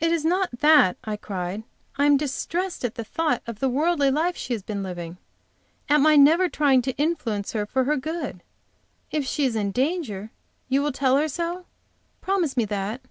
"It 0.00 0.10
is 0.12 0.24
not 0.24 0.60
that," 0.60 0.96
I 1.04 1.18
cried. 1.18 1.64
"I 1.98 2.06
am 2.06 2.16
distressed 2.16 2.86
at 2.86 2.94
the 2.94 3.04
thought 3.04 3.42
of 3.46 3.58
the 3.60 3.68
worldly 3.68 4.10
life 4.10 4.34
she 4.34 4.54
has 4.54 4.62
been 4.62 4.82
living 4.82 5.18
at 5.90 6.00
my 6.00 6.16
never 6.16 6.48
trying 6.48 6.80
to 6.80 6.96
influence 6.96 7.52
her 7.52 7.66
for 7.66 7.84
her 7.84 7.98
good. 7.98 8.42
If 9.10 9.26
she 9.26 9.44
is 9.44 9.54
in 9.54 9.70
danger, 9.70 10.30
you 10.70 10.80
will 10.80 10.90
tell 10.90 11.18
her 11.18 11.28
so? 11.28 11.66
Promise 12.22 12.56
me 12.56 12.64
that." 12.64 13.02